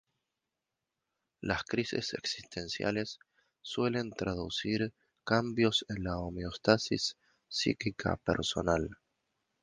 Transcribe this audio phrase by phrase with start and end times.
[1.41, 3.19] Las crisis existenciales
[3.61, 8.89] suelen traducir cambios en la homeostasis psíquica personal.